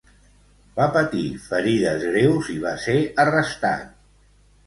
Va 0.79 0.85
patir 0.95 1.25
ferides 1.43 2.07
greus 2.15 2.49
i 2.55 2.57
va 2.65 2.73
ser 2.85 2.97
arrestat. 3.25 3.87